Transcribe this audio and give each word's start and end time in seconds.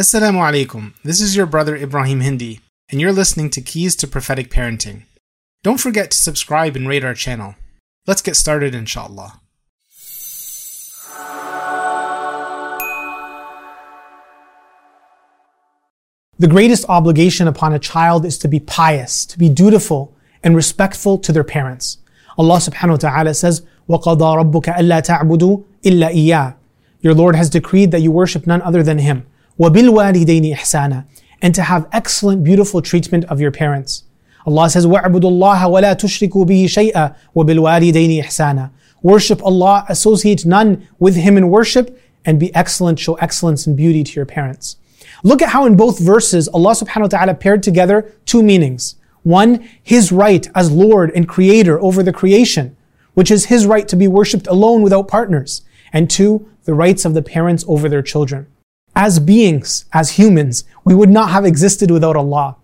Assalamu 0.00 0.44
alaikum. 0.44 0.92
This 1.04 1.22
is 1.22 1.34
your 1.34 1.46
brother 1.46 1.74
Ibrahim 1.74 2.20
Hindi, 2.20 2.60
and 2.90 3.00
you're 3.00 3.14
listening 3.14 3.48
to 3.48 3.62
Keys 3.62 3.96
to 3.96 4.06
Prophetic 4.06 4.50
Parenting. 4.50 5.04
Don't 5.62 5.80
forget 5.80 6.10
to 6.10 6.18
subscribe 6.18 6.76
and 6.76 6.86
rate 6.86 7.02
our 7.02 7.14
channel. 7.14 7.54
Let's 8.06 8.20
get 8.20 8.36
started, 8.36 8.74
inshallah. 8.74 9.40
The 16.38 16.46
greatest 16.46 16.84
obligation 16.90 17.48
upon 17.48 17.72
a 17.72 17.78
child 17.78 18.26
is 18.26 18.36
to 18.40 18.48
be 18.48 18.60
pious, 18.60 19.24
to 19.24 19.38
be 19.38 19.48
dutiful, 19.48 20.14
and 20.44 20.54
respectful 20.54 21.16
to 21.16 21.32
their 21.32 21.42
parents. 21.42 21.96
Allah 22.36 22.58
subhanahu 22.58 23.02
wa 23.02 23.10
ta'ala 23.10 23.32
says, 23.32 23.62
وَقَضَى 23.88 24.52
رَبُّكَ 24.52 24.76
أَلَّا 24.76 25.00
تَعْبُدُوا 25.00 25.64
إِلَّا 25.84 26.12
إِيَّاهُ 26.12 26.54
Your 27.00 27.14
Lord 27.14 27.34
has 27.34 27.48
decreed 27.48 27.92
that 27.92 28.02
you 28.02 28.10
worship 28.10 28.46
none 28.46 28.60
other 28.60 28.82
than 28.82 28.98
Him. 28.98 29.24
وَبِالْوَالِدَيْنِ 29.60 30.54
إِحْسَانًا 30.54 31.04
And 31.42 31.54
to 31.54 31.62
have 31.62 31.88
excellent, 31.92 32.44
beautiful 32.44 32.82
treatment 32.82 33.24
of 33.26 33.40
your 33.40 33.50
parents. 33.50 34.04
Allah 34.46 34.70
says, 34.70 34.86
وَاعْبُدُوا 34.86 35.22
اللَّهَ 35.22 35.60
وَلَا 35.62 35.94
تُشْرِكُوا 35.94 36.46
بِهِ 36.46 36.64
شَيْئًا 36.64 37.16
وَبِالْوَالِدَيْنِ 37.34 38.22
إِحْسَانًا 38.22 38.70
Worship 39.02 39.42
Allah, 39.44 39.84
associate 39.88 40.46
none 40.46 40.88
with 40.98 41.16
Him 41.16 41.36
in 41.36 41.48
worship, 41.48 42.00
and 42.24 42.40
be 42.40 42.54
excellent, 42.54 42.98
show 42.98 43.14
excellence 43.14 43.66
and 43.66 43.76
beauty 43.76 44.02
to 44.04 44.12
your 44.12 44.26
parents. 44.26 44.76
Look 45.22 45.42
at 45.42 45.50
how 45.50 45.64
in 45.66 45.76
both 45.76 45.98
verses 45.98 46.48
Allah 46.48 46.72
subhanahu 46.72 47.02
wa 47.02 47.08
ta'ala 47.08 47.34
paired 47.34 47.62
together 47.62 48.12
two 48.24 48.42
meanings. 48.42 48.96
One, 49.22 49.68
His 49.82 50.12
right 50.12 50.46
as 50.54 50.70
Lord 50.70 51.10
and 51.14 51.28
Creator 51.28 51.80
over 51.80 52.02
the 52.02 52.12
creation, 52.12 52.76
which 53.14 53.30
is 53.30 53.46
His 53.46 53.66
right 53.66 53.88
to 53.88 53.96
be 53.96 54.08
worshipped 54.08 54.46
alone 54.46 54.82
without 54.82 55.08
partners. 55.08 55.62
And 55.92 56.10
two, 56.10 56.48
the 56.64 56.74
rights 56.74 57.04
of 57.04 57.14
the 57.14 57.22
parents 57.22 57.64
over 57.66 57.88
their 57.88 58.02
children. 58.02 58.46
As 58.95 59.19
beings, 59.19 59.85
as 59.93 60.11
humans, 60.11 60.63
we 60.83 60.93
would 60.93 61.09
not 61.09 61.29
have 61.29 61.45
existed 61.45 61.91
without 61.91 62.15
Allah. 62.15 62.57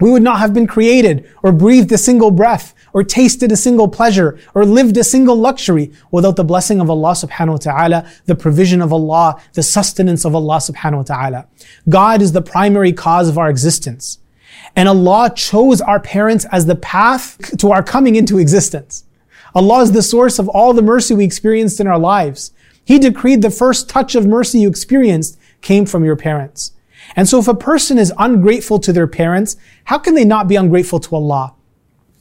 We 0.00 0.10
would 0.10 0.22
not 0.22 0.40
have 0.40 0.52
been 0.52 0.66
created 0.66 1.30
or 1.42 1.52
breathed 1.52 1.92
a 1.92 1.98
single 1.98 2.30
breath 2.30 2.74
or 2.92 3.04
tasted 3.04 3.52
a 3.52 3.56
single 3.56 3.88
pleasure 3.88 4.38
or 4.54 4.64
lived 4.64 4.96
a 4.96 5.04
single 5.04 5.36
luxury 5.36 5.92
without 6.10 6.36
the 6.36 6.44
blessing 6.44 6.80
of 6.80 6.90
Allah 6.90 7.12
subhanahu 7.12 7.52
wa 7.52 7.56
ta'ala, 7.56 8.10
the 8.26 8.34
provision 8.34 8.82
of 8.82 8.92
Allah, 8.92 9.40
the 9.52 9.62
sustenance 9.62 10.24
of 10.24 10.34
Allah 10.34 10.56
subhanahu 10.56 10.96
wa 10.96 11.02
ta'ala. 11.02 11.46
God 11.88 12.22
is 12.22 12.32
the 12.32 12.42
primary 12.42 12.92
cause 12.92 13.28
of 13.28 13.38
our 13.38 13.48
existence. 13.48 14.18
And 14.74 14.88
Allah 14.88 15.32
chose 15.34 15.80
our 15.80 16.00
parents 16.00 16.44
as 16.50 16.66
the 16.66 16.76
path 16.76 17.56
to 17.58 17.70
our 17.70 17.82
coming 17.82 18.16
into 18.16 18.38
existence. 18.38 19.04
Allah 19.54 19.82
is 19.82 19.92
the 19.92 20.02
source 20.02 20.40
of 20.40 20.48
all 20.48 20.72
the 20.72 20.82
mercy 20.82 21.14
we 21.14 21.24
experienced 21.24 21.78
in 21.78 21.86
our 21.86 21.98
lives. 21.98 22.50
He 22.84 22.98
decreed 22.98 23.42
the 23.42 23.50
first 23.50 23.88
touch 23.88 24.16
of 24.16 24.26
mercy 24.26 24.58
you 24.58 24.68
experienced 24.68 25.38
came 25.64 25.86
from 25.86 26.04
your 26.04 26.14
parents. 26.14 26.70
And 27.16 27.28
so 27.28 27.40
if 27.40 27.48
a 27.48 27.54
person 27.54 27.98
is 27.98 28.12
ungrateful 28.18 28.78
to 28.78 28.92
their 28.92 29.08
parents, 29.08 29.56
how 29.84 29.98
can 29.98 30.14
they 30.14 30.24
not 30.24 30.46
be 30.46 30.56
ungrateful 30.56 31.00
to 31.00 31.16
Allah? 31.16 31.54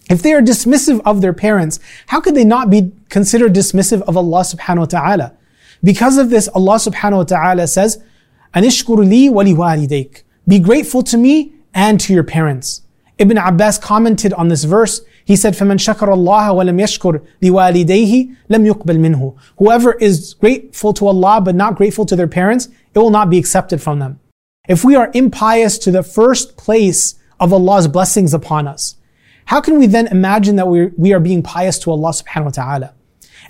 If 0.10 0.22
they 0.22 0.34
are 0.34 0.42
dismissive 0.42 1.02
of 1.06 1.22
their 1.22 1.34
parents, 1.34 1.80
how 2.08 2.20
could 2.20 2.36
they 2.36 2.44
not 2.44 2.70
be 2.70 2.92
considered 3.10 3.54
dismissive 3.54 4.02
of 4.02 4.18
Allah 4.18 4.42
subhanahu 4.42 4.80
wa 4.80 4.86
ta'ala? 4.86 5.38
Because 5.84 6.18
of 6.18 6.30
this, 6.30 6.48
Allah 6.50 6.76
subhanahu 6.76 7.18
wa 7.18 7.24
ta'ala 7.24 7.68
says, 7.68 8.04
li 8.56 9.30
Be 10.48 10.60
grateful 10.60 11.04
to 11.04 11.18
me 11.18 11.54
and 11.74 12.00
to 12.02 12.14
your 12.14 12.24
parents. 12.24 12.82
Ibn 13.18 13.38
Abbas 13.38 13.78
commented 13.78 14.34
on 14.34 14.48
this 14.48 14.64
verse. 14.64 15.02
He 15.25 15.37
said, 15.37 15.55
فَمَنْ 15.55 15.77
شَكَرَ 15.77 16.09
اللَّهَ 16.09 16.55
وَلَمْ 16.55 16.81
يَشْكُرْ 16.81 17.23
لِوَالِدَيْهِ 17.43 18.37
لَمْ 18.51 18.73
يُقْبَلْ 18.73 18.99
مِنْهُ 18.99 19.37
Whoever 19.59 19.93
is 19.95 20.35
grateful 20.35 20.93
to 20.95 21.07
Allah 21.07 21.41
but 21.41 21.55
not 21.55 21.77
grateful 21.77 22.07
to 22.07 22.17
their 22.17 22.27
parents, 22.29 22.69
it 22.95 22.99
will 22.99 23.11
not 23.11 23.29
be 23.29 23.39
accepted 23.39 23.83
from 23.83 23.99
them. 23.99 24.21
If 24.69 24.85
we 24.85 24.97
are 24.97 25.11
impious 25.15 25.79
to 25.79 25.91
the 25.91 26.03
first 26.03 26.57
place 26.57 27.15
of 27.41 27.53
Allah's 27.53 27.89
blessings 27.89 28.35
upon 28.35 28.67
us, 28.67 28.97
how 29.47 29.61
can 29.61 29.79
we 29.79 29.87
then 29.87 30.09
imagine 30.09 30.57
that 30.57 30.69
we 30.69 30.87
we 30.99 31.13
are 31.15 31.21
being 31.21 31.43
pious 31.43 31.79
to 31.81 31.91
Allah 31.91 32.11
subhanahu 32.11 32.45
wa 32.45 32.51
ta'ala? 32.51 32.95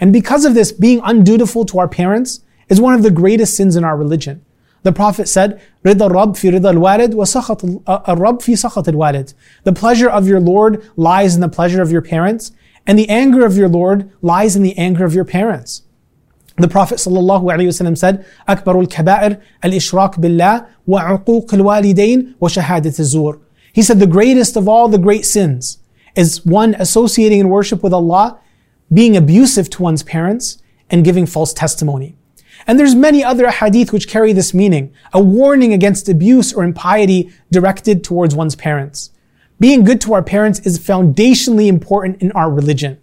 And 0.01 0.13
because 0.13 0.45
of 0.45 0.55
this, 0.55 0.71
being 0.71 1.01
undutiful 1.01 1.65
to 1.67 1.79
our 1.81 1.89
parents 1.89 2.41
is 2.69 2.81
one 2.81 2.95
of 2.95 3.03
the 3.03 3.11
greatest 3.11 3.57
sins 3.57 3.75
in 3.75 3.83
our 3.83 3.97
religion. 3.97 4.45
The 4.83 4.93
Prophet 4.93 5.29
said, 5.29 5.61
رِضَى 5.85 6.09
الرَّبْ 6.09 6.37
فِي 6.37 6.59
رِضَى 6.59 6.73
الْوَالِدِ 6.75 7.15
وَسَخَطِ 7.15 7.83
الرَّبْ 7.87 8.41
فِي 8.41 8.55
سَخَطِ 8.55 8.85
الْوَالِدِ 8.89 9.35
The 9.65 9.73
pleasure 9.73 10.09
of 10.09 10.29
your 10.29 10.41
Lord 10.41 10.83
lies 10.97 11.35
in 11.35 11.41
the 11.41 11.49
pleasure 11.49 11.83
of 11.83 11.91
your 11.91 12.03
parents, 12.03 12.53
and 12.87 12.99
the 12.99 13.09
anger 13.09 13.45
of 13.45 13.57
your 13.57 13.69
Lord 13.69 14.11
lies 14.23 14.57
in 14.57 14.63
the 14.63 14.79
anger 14.79 15.05
of 15.05 15.15
your 15.15 15.25
parents. 15.25 15.83
The 16.57 16.69
Prophet 16.69 16.97
ﷺ 16.97 17.99
said, 17.99 18.25
أكبر 18.49 18.87
الكبائر 18.87 19.37
الإشراك 19.65 20.21
بالله 20.21 20.67
وعقوق 20.89 21.55
الوالدين 21.55 22.35
وشهادة 22.41 22.99
الزور. 22.99 23.41
He 23.73 23.83
said 23.83 24.01
the 24.01 24.07
greatest 24.07 24.57
of 24.57 24.69
all 24.69 24.89
the 24.89 24.99
great 24.99 25.25
sins 25.25 25.79
is 26.17 26.45
one 26.45 26.75
associating 26.79 27.39
in 27.41 27.49
worship 27.49 27.83
with 27.83 27.93
Allah, 27.93 28.41
being 28.93 29.17
abusive 29.17 29.71
to 29.71 29.83
one's 29.83 30.03
parents, 30.03 30.63
and 30.91 31.05
giving 31.05 31.27
false 31.27 31.53
testimony. 31.53 32.17
And 32.66 32.80
there's 32.80 32.96
many 32.96 33.24
other 33.24 33.50
hadith 33.50 33.92
which 33.92 34.08
carry 34.08 34.34
this 34.34 34.54
meaning, 34.54 34.94
a 35.12 35.22
warning 35.22 35.74
against 35.74 36.10
abuse 36.10 36.54
or 36.54 36.64
impiety 36.64 37.32
directed 37.52 38.04
towards 38.04 38.36
one's 38.36 38.56
parents. 38.56 39.12
Being 39.60 39.84
good 39.84 40.02
to 40.02 40.14
our 40.14 40.24
parents 40.24 40.60
is 40.60 40.80
foundationally 40.80 41.68
important 41.68 42.22
in 42.22 42.32
our 42.34 42.52
religion. 42.52 43.00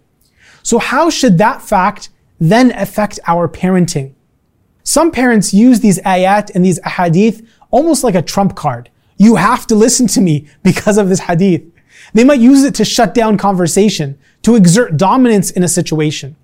So 0.63 0.79
how 0.79 1.09
should 1.09 1.37
that 1.37 1.61
fact 1.61 2.09
then 2.39 2.71
affect 2.71 3.19
our 3.27 3.47
parenting? 3.47 4.13
Some 4.83 5.11
parents 5.11 5.53
use 5.53 5.79
these 5.79 5.99
ayat 5.99 6.51
and 6.53 6.65
these 6.65 6.79
hadith 6.85 7.47
almost 7.69 8.03
like 8.03 8.15
a 8.15 8.21
trump 8.21 8.55
card. 8.55 8.89
You 9.17 9.35
have 9.35 9.67
to 9.67 9.75
listen 9.75 10.07
to 10.07 10.21
me 10.21 10.47
because 10.63 10.97
of 10.97 11.09
this 11.09 11.21
hadith. 11.21 11.63
They 12.13 12.23
might 12.23 12.39
use 12.39 12.63
it 12.63 12.75
to 12.75 12.85
shut 12.85 13.13
down 13.13 13.37
conversation, 13.37 14.17
to 14.41 14.55
exert 14.55 14.97
dominance 14.97 15.51
in 15.51 15.63
a 15.63 15.67
situation. 15.67 16.35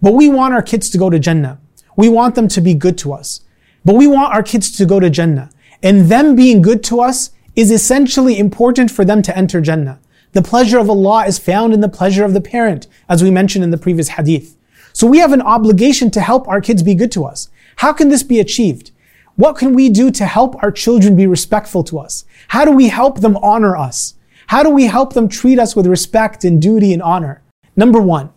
But 0.00 0.14
we 0.14 0.28
want 0.28 0.54
our 0.54 0.62
kids 0.62 0.88
to 0.90 0.98
go 0.98 1.10
to 1.10 1.18
Jannah. 1.18 1.60
We 1.96 2.08
want 2.08 2.34
them 2.34 2.48
to 2.48 2.60
be 2.60 2.74
good 2.74 2.98
to 2.98 3.12
us. 3.12 3.40
But 3.84 3.94
we 3.94 4.06
want 4.06 4.34
our 4.34 4.42
kids 4.42 4.76
to 4.76 4.86
go 4.86 5.00
to 5.00 5.10
Jannah. 5.10 5.50
And 5.82 6.06
them 6.06 6.36
being 6.36 6.62
good 6.62 6.84
to 6.84 7.00
us 7.00 7.30
is 7.56 7.70
essentially 7.70 8.38
important 8.38 8.90
for 8.90 9.04
them 9.04 9.22
to 9.22 9.36
enter 9.36 9.60
Jannah. 9.60 10.00
The 10.32 10.42
pleasure 10.42 10.78
of 10.78 10.88
Allah 10.88 11.26
is 11.26 11.38
found 11.38 11.72
in 11.72 11.80
the 11.80 11.88
pleasure 11.88 12.24
of 12.24 12.34
the 12.34 12.40
parent, 12.40 12.86
as 13.08 13.22
we 13.22 13.30
mentioned 13.30 13.64
in 13.64 13.70
the 13.70 13.78
previous 13.78 14.10
hadith. 14.10 14.56
So 14.92 15.06
we 15.06 15.18
have 15.18 15.32
an 15.32 15.42
obligation 15.42 16.10
to 16.12 16.20
help 16.20 16.46
our 16.48 16.60
kids 16.60 16.82
be 16.82 16.94
good 16.94 17.10
to 17.12 17.24
us. 17.24 17.48
How 17.76 17.92
can 17.92 18.08
this 18.08 18.22
be 18.22 18.38
achieved? 18.38 18.92
What 19.36 19.56
can 19.56 19.74
we 19.74 19.88
do 19.88 20.10
to 20.10 20.26
help 20.26 20.62
our 20.62 20.70
children 20.70 21.16
be 21.16 21.26
respectful 21.26 21.82
to 21.84 21.98
us? 21.98 22.24
How 22.48 22.64
do 22.64 22.72
we 22.72 22.88
help 22.88 23.20
them 23.20 23.36
honor 23.38 23.76
us? 23.76 24.14
How 24.48 24.62
do 24.62 24.70
we 24.70 24.84
help 24.84 25.14
them 25.14 25.28
treat 25.28 25.58
us 25.58 25.74
with 25.74 25.86
respect 25.86 26.44
and 26.44 26.60
duty 26.60 26.92
and 26.92 27.02
honor? 27.02 27.42
Number 27.74 28.00
one, 28.00 28.30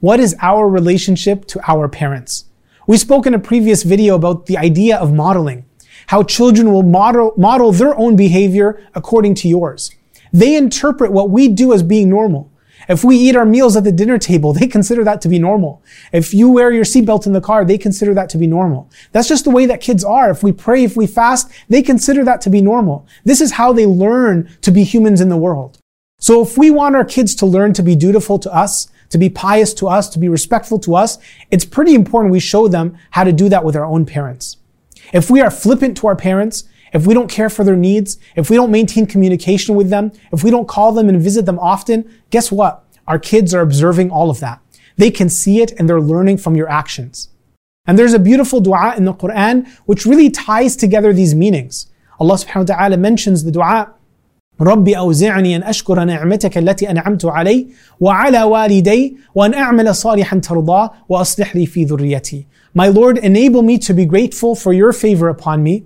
what 0.00 0.18
is 0.18 0.34
our 0.40 0.68
relationship 0.68 1.44
to 1.46 1.60
our 1.70 1.88
parents? 1.88 2.44
We 2.88 2.96
spoke 2.96 3.26
in 3.26 3.34
a 3.34 3.38
previous 3.38 3.82
video 3.82 4.14
about 4.14 4.46
the 4.46 4.56
idea 4.56 4.96
of 4.96 5.12
modeling, 5.12 5.66
how 6.06 6.22
children 6.22 6.72
will 6.72 6.82
model, 6.82 7.34
model 7.36 7.70
their 7.70 7.94
own 7.94 8.16
behavior 8.16 8.82
according 8.94 9.34
to 9.34 9.48
yours. 9.48 9.90
They 10.32 10.56
interpret 10.56 11.12
what 11.12 11.28
we 11.28 11.48
do 11.48 11.74
as 11.74 11.82
being 11.82 12.08
normal. 12.08 12.50
If 12.88 13.04
we 13.04 13.18
eat 13.18 13.36
our 13.36 13.44
meals 13.44 13.76
at 13.76 13.84
the 13.84 13.92
dinner 13.92 14.16
table, 14.16 14.52
they 14.54 14.66
consider 14.66 15.04
that 15.04 15.20
to 15.20 15.28
be 15.28 15.38
normal. 15.38 15.82
If 16.14 16.32
you 16.32 16.48
wear 16.48 16.72
your 16.72 16.86
seatbelt 16.86 17.26
in 17.26 17.34
the 17.34 17.42
car, 17.42 17.62
they 17.62 17.76
consider 17.76 18.14
that 18.14 18.30
to 18.30 18.38
be 18.38 18.46
normal. 18.46 18.90
That's 19.12 19.28
just 19.28 19.44
the 19.44 19.50
way 19.50 19.66
that 19.66 19.82
kids 19.82 20.02
are. 20.02 20.30
If 20.30 20.42
we 20.42 20.52
pray, 20.52 20.82
if 20.82 20.96
we 20.96 21.06
fast, 21.06 21.50
they 21.68 21.82
consider 21.82 22.24
that 22.24 22.40
to 22.40 22.48
be 22.48 22.62
normal. 22.62 23.06
This 23.22 23.42
is 23.42 23.52
how 23.52 23.74
they 23.74 23.84
learn 23.84 24.48
to 24.62 24.70
be 24.70 24.82
humans 24.82 25.20
in 25.20 25.28
the 25.28 25.36
world. 25.36 25.78
So 26.20 26.42
if 26.42 26.56
we 26.56 26.70
want 26.70 26.96
our 26.96 27.04
kids 27.04 27.34
to 27.36 27.46
learn 27.46 27.74
to 27.74 27.82
be 27.82 27.94
dutiful 27.94 28.38
to 28.38 28.50
us, 28.50 28.88
to 29.10 29.18
be 29.18 29.28
pious 29.28 29.72
to 29.74 29.88
us, 29.88 30.08
to 30.10 30.18
be 30.18 30.28
respectful 30.28 30.78
to 30.80 30.94
us, 30.94 31.18
it's 31.50 31.64
pretty 31.64 31.94
important 31.94 32.32
we 32.32 32.40
show 32.40 32.68
them 32.68 32.96
how 33.10 33.24
to 33.24 33.32
do 33.32 33.48
that 33.48 33.64
with 33.64 33.76
our 33.76 33.84
own 33.84 34.04
parents. 34.04 34.56
If 35.12 35.30
we 35.30 35.40
are 35.40 35.50
flippant 35.50 35.96
to 35.98 36.06
our 36.06 36.16
parents, 36.16 36.64
if 36.92 37.06
we 37.06 37.14
don't 37.14 37.30
care 37.30 37.50
for 37.50 37.64
their 37.64 37.76
needs, 37.76 38.18
if 38.36 38.50
we 38.50 38.56
don't 38.56 38.70
maintain 38.70 39.06
communication 39.06 39.74
with 39.74 39.90
them, 39.90 40.12
if 40.32 40.42
we 40.42 40.50
don't 40.50 40.68
call 40.68 40.92
them 40.92 41.08
and 41.08 41.20
visit 41.20 41.46
them 41.46 41.58
often, 41.58 42.10
guess 42.30 42.50
what? 42.50 42.84
Our 43.06 43.18
kids 43.18 43.54
are 43.54 43.62
observing 43.62 44.10
all 44.10 44.30
of 44.30 44.40
that. 44.40 44.60
They 44.96 45.10
can 45.10 45.28
see 45.28 45.62
it 45.62 45.72
and 45.78 45.88
they're 45.88 46.00
learning 46.00 46.38
from 46.38 46.56
your 46.56 46.68
actions. 46.68 47.28
And 47.86 47.98
there's 47.98 48.12
a 48.12 48.18
beautiful 48.18 48.60
dua 48.60 48.94
in 48.96 49.04
the 49.04 49.14
Quran 49.14 49.66
which 49.86 50.04
really 50.04 50.28
ties 50.28 50.76
together 50.76 51.12
these 51.12 51.34
meanings. 51.34 51.90
Allah 52.20 52.34
subhanahu 52.34 52.68
wa 52.68 52.76
ta'ala 52.76 52.96
mentions 52.96 53.44
the 53.44 53.52
dua 53.52 53.94
رب 54.61 54.89
أوزعني 54.89 55.55
أن 55.55 55.63
أشكر 55.63 56.03
نعمتك 56.03 56.57
التي 56.57 56.91
أنعمت 56.91 57.25
علي 57.25 57.67
وعلى 57.99 58.43
والدي 58.43 59.17
وأن 59.35 59.53
أعمل 59.53 59.95
صالحا 59.95 60.39
ترضاه 60.39 60.91
وأصلح 61.09 61.55
لي 61.55 61.65
في 61.65 61.85
ذريتي. 61.85 62.45
My 62.75 62.87
Lord, 62.87 63.17
enable 63.17 63.61
me 63.61 63.77
to 63.79 63.93
be 63.93 64.05
grateful 64.05 64.55
for 64.55 64.73
your 64.73 64.93
favor 64.93 65.29
upon 65.29 65.63
me 65.63 65.83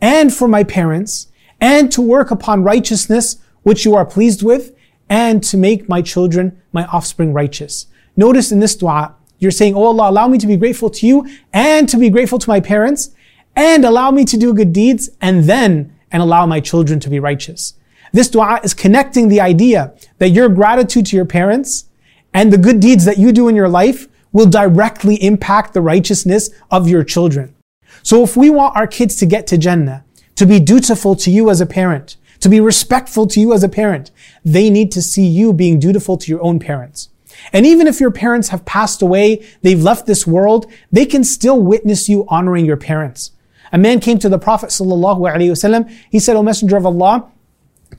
and 0.00 0.32
for 0.32 0.48
my 0.48 0.62
parents 0.62 1.28
and 1.60 1.90
to 1.92 2.02
work 2.02 2.30
upon 2.30 2.62
righteousness 2.62 3.38
which 3.62 3.84
you 3.84 3.94
are 3.94 4.04
pleased 4.04 4.42
with 4.42 4.74
and 5.08 5.42
to 5.42 5.56
make 5.56 5.88
my 5.88 6.02
children, 6.02 6.60
my 6.72 6.84
offspring 6.86 7.32
righteous. 7.32 7.86
Notice 8.16 8.52
in 8.52 8.60
this 8.60 8.76
dua, 8.76 9.14
you're 9.38 9.50
saying, 9.50 9.74
Oh 9.74 9.84
Allah, 9.84 10.10
allow 10.10 10.28
me 10.28 10.38
to 10.38 10.46
be 10.46 10.56
grateful 10.56 10.90
to 10.90 11.06
you 11.06 11.26
and 11.52 11.88
to 11.88 11.96
be 11.96 12.10
grateful 12.10 12.38
to 12.38 12.50
my 12.50 12.60
parents 12.60 13.10
and 13.56 13.84
allow 13.84 14.10
me 14.10 14.24
to 14.24 14.36
do 14.36 14.52
good 14.52 14.72
deeds 14.72 15.10
and 15.20 15.44
then 15.44 15.94
and 16.10 16.22
allow 16.22 16.46
my 16.46 16.60
children 16.60 17.00
to 17.00 17.10
be 17.10 17.20
righteous. 17.20 17.74
This 18.13 18.29
dua 18.29 18.61
is 18.63 18.75
connecting 18.75 19.27
the 19.27 19.41
idea 19.41 19.93
that 20.19 20.29
your 20.29 20.47
gratitude 20.47 21.07
to 21.07 21.15
your 21.15 21.25
parents 21.25 21.85
and 22.31 22.53
the 22.53 22.59
good 22.59 22.79
deeds 22.79 23.05
that 23.05 23.17
you 23.17 23.31
do 23.31 23.47
in 23.47 23.55
your 23.55 23.67
life 23.67 24.07
will 24.31 24.45
directly 24.45 25.15
impact 25.15 25.73
the 25.73 25.81
righteousness 25.81 26.51
of 26.69 26.87
your 26.87 27.03
children. 27.03 27.55
So 28.03 28.23
if 28.23 28.37
we 28.37 28.51
want 28.51 28.77
our 28.77 28.87
kids 28.87 29.15
to 29.17 29.25
get 29.25 29.47
to 29.47 29.57
Jannah, 29.57 30.05
to 30.35 30.45
be 30.45 30.59
dutiful 30.59 31.15
to 31.17 31.31
you 31.31 31.49
as 31.49 31.59
a 31.59 31.65
parent, 31.65 32.17
to 32.39 32.49
be 32.49 32.59
respectful 32.59 33.25
to 33.27 33.39
you 33.39 33.51
as 33.51 33.63
a 33.63 33.69
parent, 33.69 34.11
they 34.45 34.69
need 34.69 34.91
to 34.91 35.01
see 35.01 35.25
you 35.25 35.51
being 35.51 35.79
dutiful 35.79 36.17
to 36.17 36.31
your 36.31 36.43
own 36.43 36.59
parents. 36.59 37.09
And 37.51 37.65
even 37.65 37.87
if 37.87 37.99
your 37.99 38.11
parents 38.11 38.49
have 38.49 38.65
passed 38.65 39.01
away, 39.01 39.43
they've 39.63 39.81
left 39.81 40.05
this 40.05 40.27
world, 40.27 40.71
they 40.91 41.05
can 41.05 41.23
still 41.23 41.59
witness 41.59 42.07
you 42.07 42.25
honoring 42.27 42.65
your 42.65 42.77
parents. 42.77 43.31
A 43.71 43.77
man 43.77 43.99
came 43.99 44.19
to 44.19 44.29
the 44.29 44.37
Prophet 44.37 44.69
ﷺ. 44.69 45.91
He 46.11 46.19
said, 46.19 46.35
O 46.35 46.43
Messenger 46.43 46.77
of 46.77 46.85
Allah, 46.85 47.31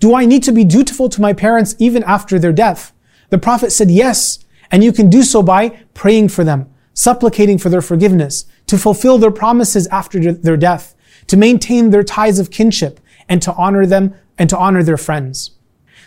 do 0.01 0.15
I 0.15 0.27
need 0.27 0.43
to 0.45 0.53
be 0.53 0.65
dutiful 0.65 1.09
to 1.09 1.21
my 1.21 1.33
parents 1.33 1.75
even 1.79 2.03
after 2.05 2.39
their 2.39 2.53
death? 2.53 2.93
The 3.31 3.39
Prophet 3.39 3.71
said, 3.71 3.91
yes. 3.91 4.39
And 4.71 4.83
you 4.83 4.93
can 4.93 5.11
do 5.11 5.23
so 5.23 5.43
by 5.43 5.81
praying 5.95 6.29
for 6.29 6.45
them, 6.45 6.73
supplicating 6.95 7.59
for 7.59 7.69
their 7.69 7.83
forgiveness, 7.83 8.47
to 8.67 8.79
fulfill 8.79 9.19
their 9.19 9.31
promises 9.31 9.87
after 9.89 10.33
their 10.33 10.57
death, 10.57 10.95
to 11.29 11.37
maintain 11.37 11.91
their 11.91 12.03
ties 12.03 12.39
of 12.39 12.51
kinship, 12.51 13.01
and 13.29 13.41
to 13.43 13.55
honor 13.55 13.87
them 13.87 14.15
and 14.39 14.51
to 14.51 14.59
honor 14.59 14.83
their 14.83 14.97
friends. 14.97 15.53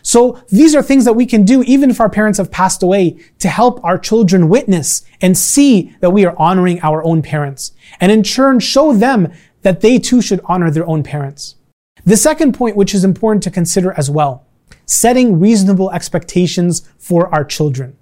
So 0.01 0.42
these 0.50 0.74
are 0.74 0.81
things 0.81 1.04
that 1.04 1.18
we 1.18 1.25
can 1.25 1.44
do 1.44 1.63
even 1.63 1.89
if 1.89 2.00
our 2.00 2.10
parents 2.10 2.38
have 2.38 2.50
passed 2.50 2.81
away 2.81 3.19
to 3.39 3.50
help 3.50 3.84
our 3.84 3.98
children 3.98 4.48
witness 4.48 5.04
and 5.19 5.38
see 5.38 5.94
that 6.00 6.12
we 6.12 6.25
are 6.25 6.34
honoring 6.38 6.80
our 6.81 7.04
own 7.04 7.22
parents. 7.22 7.74
And 8.00 8.10
in 8.10 8.24
turn 8.24 8.62
show 8.62 8.94
them 8.94 9.34
that 9.63 9.81
they 9.81 10.00
too 10.00 10.22
should 10.22 10.39
honor 10.45 10.72
their 10.72 10.88
own 10.88 11.04
parents. 11.04 11.56
The 12.06 12.18
second 12.18 12.54
point, 12.54 12.76
which 12.76 12.94
is 12.94 13.04
important 13.04 13.44
to 13.44 13.52
consider 13.52 13.94
as 13.94 14.10
well, 14.10 14.46
setting 14.86 15.40
reasonable 15.40 15.92
expectations 15.92 16.88
for 16.98 17.34
our 17.34 17.44
children. 17.44 17.98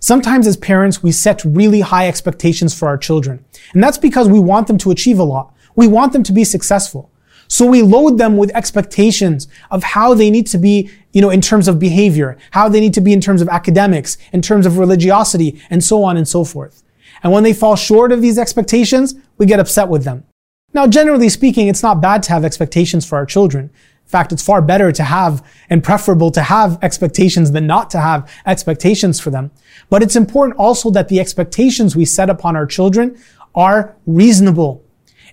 Sometimes 0.00 0.46
as 0.46 0.56
parents, 0.56 1.02
we 1.02 1.12
set 1.12 1.42
really 1.44 1.80
high 1.80 2.08
expectations 2.08 2.74
for 2.78 2.88
our 2.88 2.98
children. 2.98 3.44
And 3.72 3.82
that's 3.82 3.96
because 3.96 4.28
we 4.28 4.38
want 4.38 4.66
them 4.66 4.76
to 4.78 4.90
achieve 4.90 5.18
a 5.18 5.24
lot. 5.24 5.54
We 5.76 5.88
want 5.88 6.12
them 6.12 6.22
to 6.24 6.32
be 6.32 6.44
successful. 6.44 7.10
So 7.48 7.66
we 7.66 7.82
load 7.82 8.18
them 8.18 8.36
with 8.36 8.50
expectations 8.54 9.48
of 9.70 9.82
how 9.82 10.14
they 10.14 10.30
need 10.30 10.46
to 10.48 10.58
be, 10.58 10.90
you 11.12 11.20
know, 11.20 11.30
in 11.30 11.40
terms 11.40 11.68
of 11.68 11.78
behavior, 11.78 12.36
how 12.50 12.68
they 12.68 12.80
need 12.80 12.94
to 12.94 13.00
be 13.00 13.12
in 13.12 13.20
terms 13.20 13.40
of 13.40 13.48
academics, 13.48 14.18
in 14.32 14.42
terms 14.42 14.66
of 14.66 14.78
religiosity, 14.78 15.62
and 15.70 15.82
so 15.82 16.02
on 16.04 16.16
and 16.16 16.28
so 16.28 16.44
forth. 16.44 16.82
And 17.22 17.32
when 17.32 17.42
they 17.42 17.52
fall 17.52 17.76
short 17.76 18.12
of 18.12 18.20
these 18.20 18.38
expectations, 18.38 19.14
we 19.38 19.46
get 19.46 19.60
upset 19.60 19.88
with 19.88 20.04
them. 20.04 20.24
Now, 20.74 20.88
generally 20.88 21.28
speaking, 21.28 21.68
it's 21.68 21.84
not 21.84 22.02
bad 22.02 22.24
to 22.24 22.32
have 22.32 22.44
expectations 22.44 23.06
for 23.06 23.16
our 23.16 23.24
children. 23.24 23.66
In 23.66 24.10
fact, 24.10 24.32
it's 24.32 24.42
far 24.42 24.60
better 24.60 24.90
to 24.90 25.04
have 25.04 25.46
and 25.70 25.84
preferable 25.84 26.32
to 26.32 26.42
have 26.42 26.78
expectations 26.82 27.52
than 27.52 27.66
not 27.66 27.90
to 27.90 28.00
have 28.00 28.30
expectations 28.44 29.20
for 29.20 29.30
them. 29.30 29.52
But 29.88 30.02
it's 30.02 30.16
important 30.16 30.58
also 30.58 30.90
that 30.90 31.08
the 31.08 31.20
expectations 31.20 31.94
we 31.94 32.04
set 32.04 32.28
upon 32.28 32.56
our 32.56 32.66
children 32.66 33.16
are 33.54 33.96
reasonable. 34.04 34.84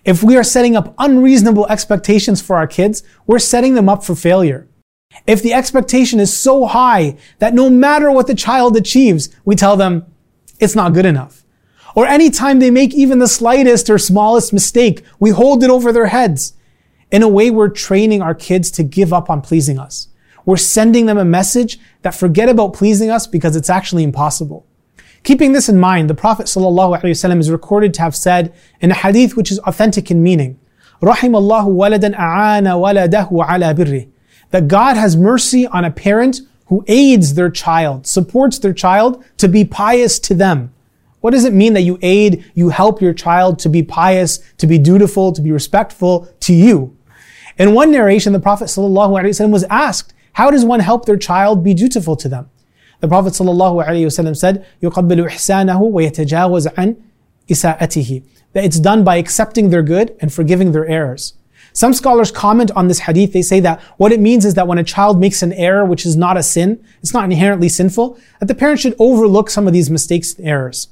If 0.06 0.24
we 0.24 0.38
are 0.38 0.44
setting 0.44 0.76
up 0.76 0.94
unreasonable 1.00 1.68
expectations 1.68 2.42
for 2.42 2.56
our 2.56 2.68
kids, 2.68 3.04
we're 3.26 3.40
setting 3.40 3.74
them 3.74 3.90
up 3.90 4.04
for 4.04 4.16
failure. 4.16 4.68
If 5.26 5.42
the 5.42 5.54
expectation 5.54 6.20
is 6.20 6.32
so 6.32 6.66
high 6.68 7.18
that 7.40 7.54
no 7.54 7.70
matter 7.70 8.12
what 8.12 8.28
the 8.28 8.36
child 8.36 8.78
achieves, 8.78 9.30
we 9.44 9.56
tell 9.56 9.76
them 9.76 10.06
it's 10.60 10.76
not 10.76 10.94
good 10.94 11.06
enough. 11.06 11.41
Or 11.95 12.07
anytime 12.07 12.59
they 12.59 12.71
make 12.71 12.95
even 12.95 13.19
the 13.19 13.29
slightest 13.29 13.89
or 13.89 13.99
smallest 13.99 14.53
mistake, 14.53 15.03
we 15.19 15.31
hold 15.31 15.65
it 15.65 15.71
over 15.71 15.93
their 15.93 16.07
heads. 16.07 16.53
In 17.11 17.23
a 17.23 17.29
way, 17.29 17.51
we're 17.51 17.69
training 17.69 18.21
our 18.21 18.35
kids 18.35 18.71
to 18.73 18.83
give 18.83 19.13
up 19.13 19.31
on 19.31 19.41
pleasing 19.41 19.79
us. 19.79 20.09
We're 20.45 20.57
sending 20.57 21.07
them 21.07 21.19
a 21.19 21.25
message 21.25 21.79
that 22.03 22.15
forget 22.15 22.49
about 22.49 22.75
pleasing 22.75 23.11
us 23.11 23.27
because 23.27 23.57
it's 23.57 23.71
actually 23.71 24.05
impossible. 24.05 24.67
Keeping 25.23 25.53
this 25.53 25.69
in 25.69 25.81
mind, 25.81 26.09
the 26.09 26.15
Prophet 26.15 26.47
ﷺ 26.47 27.41
is 27.41 27.51
recorded 27.51 27.93
to 27.95 28.03
have 28.03 28.15
said 28.15 28.55
in 28.81 28.93
a 28.93 28.95
hadith 28.95 29.37
which 29.37 29.51
is 29.51 29.59
authentic 29.61 30.11
in 30.11 30.23
meaning, 30.23 30.59
رحم 31.03 31.35
الله 31.35 31.67
ولدا 31.67 32.15
أعان 32.15 32.67
ولده 32.67 33.29
على 33.31 33.75
بره. 33.75 34.07
That 34.51 34.69
God 34.69 34.97
has 34.97 35.17
mercy 35.17 35.67
on 35.67 35.85
a 35.85 35.91
parent 35.91 36.43
who 36.67 36.85
aids 36.87 37.35
their 37.35 37.51
child, 37.51 38.07
supports 38.07 38.59
their 38.59 38.73
child 38.73 39.25
to 39.39 39.49
be 39.49 39.65
pious 39.65 40.19
to 40.21 40.35
them. 40.35 40.73
What 41.21 41.33
does 41.33 41.45
it 41.45 41.53
mean 41.53 41.73
that 41.73 41.83
you 41.83 41.99
aid, 42.03 42.45
you 42.55 42.69
help 42.69 43.03
your 43.03 43.13
child 43.13 43.59
to 43.61 43.69
be 43.69 43.83
pious, 43.83 44.39
to 44.59 44.67
be 44.67 44.79
dutiful, 44.79 45.33
to 45.33 45.43
be 45.43 45.51
respectful 45.51 46.29
to 46.41 46.53
you? 46.53 46.97
In 47.59 47.75
one 47.75 47.91
narration, 47.91 48.33
the 48.33 48.41
Prophet 48.41 48.67
ﷺ 48.67 49.51
was 49.51 49.65
asked, 49.65 50.15
how 50.35 50.51
does 50.51 50.65
one 50.65 50.81
help 50.81 51.07
their 51.07 51.17
child 51.17 51.65
be 51.65 51.75
dutiful 51.75 52.15
to 52.17 52.29
them? 52.29 52.51
The 53.01 53.09
Prophet 53.09 53.33
ﷺ 53.33 54.37
said, 54.37 54.67
يُقَبِّلُ 54.83 55.29
إِحْسَانَهُ 55.29 55.81
وَيَتَجَاوَزْ 55.81 56.75
عَنْ 56.75 56.97
إِسَاءَتِهِ 57.49 58.23
That 58.53 58.65
it's 58.65 58.79
done 58.79 59.03
by 59.03 59.17
accepting 59.17 59.71
their 59.71 59.83
good 59.83 60.17
and 60.21 60.33
forgiving 60.33 60.73
their 60.73 60.87
errors. 60.87 61.35
Some 61.73 61.93
scholars 61.93 62.31
comment 62.31 62.71
on 62.71 62.89
this 62.89 63.01
hadith. 63.01 63.33
They 63.33 63.43
say 63.43 63.61
that 63.61 63.81
what 63.99 64.13
it 64.13 64.21
means 64.21 64.45
is 64.45 64.55
that 64.55 64.67
when 64.67 64.79
a 64.79 64.85
child 64.85 65.21
makes 65.21 65.43
an 65.43 65.53
error, 65.55 65.85
which 65.85 66.07
is 66.07 66.17
not 66.17 66.37
a 66.37 66.43
sin, 66.43 66.83
it's 67.03 67.13
not 67.13 67.25
inherently 67.25 67.69
sinful, 67.69 68.19
that 68.41 68.47
the 68.47 68.55
parent 68.55 68.81
should 68.81 68.95
overlook 68.99 69.51
some 69.51 69.67
of 69.67 69.73
these 69.73 69.91
mistakes 69.91 70.35
and 70.35 70.47
errors. 70.47 70.89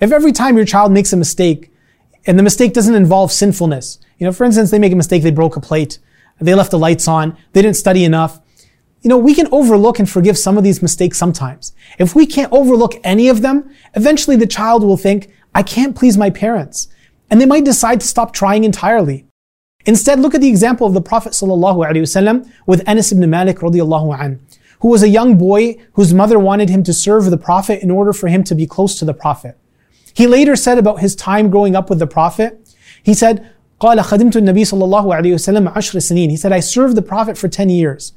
If 0.00 0.12
every 0.12 0.32
time 0.32 0.56
your 0.56 0.66
child 0.66 0.92
makes 0.92 1.12
a 1.12 1.16
mistake, 1.16 1.72
and 2.26 2.38
the 2.38 2.42
mistake 2.42 2.72
doesn't 2.72 2.94
involve 2.94 3.32
sinfulness, 3.32 3.98
you 4.18 4.26
know, 4.26 4.32
for 4.32 4.44
instance, 4.44 4.70
they 4.70 4.78
make 4.78 4.92
a 4.92 4.96
mistake, 4.96 5.22
they 5.22 5.30
broke 5.30 5.56
a 5.56 5.60
plate, 5.60 5.98
they 6.40 6.54
left 6.54 6.70
the 6.70 6.78
lights 6.78 7.08
on, 7.08 7.36
they 7.52 7.62
didn't 7.62 7.76
study 7.76 8.04
enough, 8.04 8.40
you 9.02 9.08
know, 9.08 9.18
we 9.18 9.34
can 9.34 9.48
overlook 9.52 9.98
and 9.98 10.10
forgive 10.10 10.36
some 10.36 10.58
of 10.58 10.64
these 10.64 10.82
mistakes 10.82 11.18
sometimes. 11.18 11.72
If 11.98 12.14
we 12.14 12.26
can't 12.26 12.52
overlook 12.52 12.94
any 13.04 13.28
of 13.28 13.42
them, 13.42 13.70
eventually 13.94 14.36
the 14.36 14.46
child 14.46 14.82
will 14.82 14.96
think, 14.96 15.32
I 15.54 15.62
can't 15.62 15.96
please 15.96 16.18
my 16.18 16.30
parents. 16.30 16.88
And 17.30 17.40
they 17.40 17.46
might 17.46 17.64
decide 17.64 18.00
to 18.00 18.06
stop 18.06 18.32
trying 18.32 18.64
entirely. 18.64 19.26
Instead, 19.86 20.20
look 20.20 20.34
at 20.34 20.40
the 20.40 20.48
example 20.48 20.86
of 20.86 20.94
the 20.94 21.00
Prophet 21.00 21.32
ﷺ 21.32 22.50
with 22.66 22.86
Anas 22.88 23.12
ibn 23.12 23.28
Malik 23.30 23.58
radiallahu 23.58 24.18
an, 24.18 24.40
who 24.80 24.88
was 24.88 25.02
a 25.02 25.08
young 25.08 25.38
boy 25.38 25.76
whose 25.92 26.12
mother 26.12 26.38
wanted 26.38 26.68
him 26.68 26.82
to 26.82 26.92
serve 26.92 27.30
the 27.30 27.38
Prophet 27.38 27.82
in 27.82 27.90
order 27.90 28.12
for 28.12 28.28
him 28.28 28.42
to 28.44 28.54
be 28.54 28.66
close 28.66 28.98
to 28.98 29.04
the 29.04 29.14
Prophet. 29.14 29.56
He 30.18 30.26
later 30.26 30.56
said 30.56 30.78
about 30.78 30.98
his 30.98 31.14
time 31.14 31.48
growing 31.48 31.76
up 31.76 31.88
with 31.88 32.00
the 32.00 32.06
Prophet, 32.08 32.74
he 33.04 33.14
said, 33.14 33.52
قال 33.80 34.00
خدمت 34.00 34.36
النبي 34.36 34.64
صلى 34.64 34.84
الله 34.84 35.14
عليه 35.14 35.34
وسلم 35.34 35.68
عشر 35.68 36.00
سنين. 36.00 36.28
He 36.28 36.36
said, 36.36 36.52
I 36.52 36.58
served 36.58 36.96
the 36.96 37.02
Prophet 37.02 37.38
for 37.38 37.46
10 37.46 37.68
years. 37.68 38.14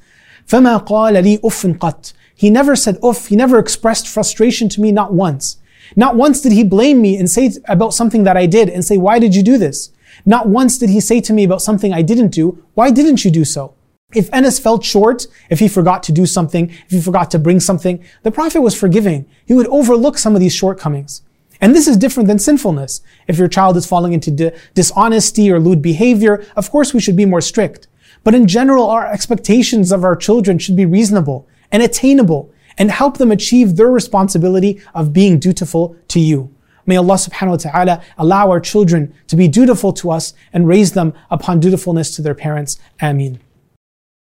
فما 0.47 0.83
قال 0.87 1.13
لي 1.23 1.39
أف 1.43 1.77
قط. 1.77 2.13
He 2.33 2.49
never 2.49 2.75
said 2.75 2.97
uff. 3.03 3.27
He 3.27 3.35
never 3.35 3.59
expressed 3.59 4.07
frustration 4.07 4.67
to 4.69 4.81
me, 4.81 4.91
not 4.91 5.13
once. 5.13 5.57
Not 5.95 6.15
once 6.15 6.41
did 6.41 6.53
he 6.53 6.63
blame 6.63 7.03
me 7.03 7.17
and 7.17 7.29
say 7.29 7.51
about 7.67 7.93
something 7.93 8.23
that 8.23 8.35
I 8.35 8.47
did 8.47 8.67
and 8.67 8.83
say, 8.83 8.97
why 8.97 9.19
did 9.19 9.35
you 9.35 9.43
do 9.43 9.59
this? 9.59 9.91
Not 10.25 10.47
once 10.47 10.79
did 10.79 10.89
he 10.89 10.99
say 10.99 11.21
to 11.21 11.33
me 11.33 11.43
about 11.43 11.61
something 11.61 11.93
I 11.93 12.01
didn't 12.01 12.29
do, 12.29 12.65
why 12.73 12.89
didn't 12.89 13.23
you 13.23 13.29
do 13.29 13.45
so? 13.45 13.75
If 14.15 14.27
Anas 14.33 14.57
felt 14.57 14.83
short, 14.83 15.27
if 15.51 15.59
he 15.59 15.67
forgot 15.67 16.01
to 16.03 16.11
do 16.11 16.25
something, 16.25 16.71
if 16.87 16.89
he 16.89 16.99
forgot 16.99 17.29
to 17.29 17.37
bring 17.37 17.59
something, 17.59 18.03
the 18.23 18.31
Prophet 18.31 18.61
was 18.61 18.73
forgiving. 18.73 19.27
He 19.45 19.53
would 19.53 19.67
overlook 19.67 20.17
some 20.17 20.33
of 20.33 20.41
these 20.41 20.55
shortcomings. 20.55 21.21
And 21.61 21.75
this 21.75 21.87
is 21.87 21.95
different 21.95 22.27
than 22.27 22.39
sinfulness. 22.39 23.01
If 23.27 23.37
your 23.37 23.47
child 23.47 23.77
is 23.77 23.85
falling 23.85 24.13
into 24.13 24.31
di- 24.31 24.51
dishonesty 24.73 25.51
or 25.51 25.59
lewd 25.59 25.81
behavior, 25.81 26.43
of 26.55 26.71
course 26.71 26.93
we 26.93 26.99
should 26.99 27.15
be 27.15 27.25
more 27.25 27.41
strict. 27.41 27.87
But 28.23 28.35
in 28.35 28.47
general, 28.47 28.89
our 28.89 29.05
expectations 29.05 29.91
of 29.91 30.03
our 30.03 30.15
children 30.15 30.57
should 30.57 30.75
be 30.75 30.85
reasonable 30.85 31.47
and 31.71 31.83
attainable 31.83 32.51
and 32.77 32.89
help 32.89 33.17
them 33.17 33.31
achieve 33.31 33.75
their 33.75 33.89
responsibility 33.89 34.81
of 34.95 35.13
being 35.13 35.39
dutiful 35.39 35.95
to 36.09 36.19
you. 36.19 36.53
May 36.85 36.97
Allah 36.97 37.15
subhanahu 37.15 37.49
wa 37.49 37.71
ta'ala 37.71 38.03
allow 38.17 38.49
our 38.49 38.59
children 38.59 39.13
to 39.27 39.35
be 39.35 39.47
dutiful 39.47 39.93
to 39.93 40.09
us 40.09 40.33
and 40.51 40.67
raise 40.67 40.93
them 40.93 41.13
upon 41.29 41.59
dutifulness 41.59 42.15
to 42.15 42.23
their 42.23 42.33
parents. 42.33 42.79
Ameen. 42.99 43.39